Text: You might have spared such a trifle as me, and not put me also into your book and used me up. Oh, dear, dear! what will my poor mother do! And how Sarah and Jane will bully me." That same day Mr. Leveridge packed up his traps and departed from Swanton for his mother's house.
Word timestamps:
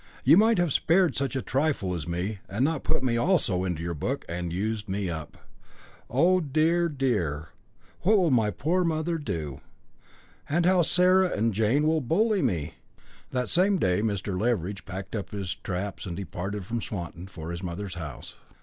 You 0.23 0.35
might 0.35 0.57
have 0.57 0.73
spared 0.73 1.15
such 1.15 1.35
a 1.35 1.43
trifle 1.43 1.93
as 1.93 2.07
me, 2.07 2.39
and 2.49 2.65
not 2.65 2.81
put 2.83 3.03
me 3.03 3.17
also 3.17 3.63
into 3.63 3.83
your 3.83 3.93
book 3.93 4.25
and 4.27 4.51
used 4.51 4.89
me 4.89 5.11
up. 5.11 5.37
Oh, 6.09 6.39
dear, 6.39 6.89
dear! 6.89 7.49
what 8.01 8.17
will 8.17 8.31
my 8.31 8.49
poor 8.49 8.83
mother 8.83 9.19
do! 9.19 9.61
And 10.49 10.65
how 10.65 10.81
Sarah 10.81 11.29
and 11.37 11.53
Jane 11.53 11.85
will 11.85 12.01
bully 12.01 12.41
me." 12.41 12.73
That 13.29 13.47
same 13.47 13.77
day 13.77 14.01
Mr. 14.01 14.41
Leveridge 14.41 14.85
packed 14.85 15.15
up 15.15 15.29
his 15.29 15.53
traps 15.53 16.07
and 16.07 16.17
departed 16.17 16.65
from 16.65 16.81
Swanton 16.81 17.27
for 17.27 17.51
his 17.51 17.61
mother's 17.61 17.93
house. 17.93 18.33